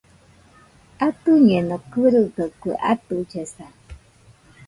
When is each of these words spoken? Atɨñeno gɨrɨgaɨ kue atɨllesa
Atɨñeno 1.07 1.75
gɨrɨgaɨ 1.91 2.47
kue 2.59 2.73
atɨllesa 2.91 3.65